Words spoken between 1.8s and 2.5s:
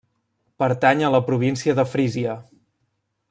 de Frísia.